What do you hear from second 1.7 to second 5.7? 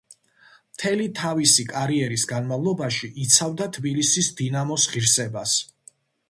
კარიერის განმავლობაში იცავდა თბილისის „დინამოს“ ღირსებას.